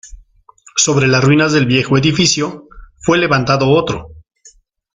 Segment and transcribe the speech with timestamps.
[0.77, 2.67] Sobre las ruinas del viejo edificio,
[3.05, 4.15] fue levantado otro.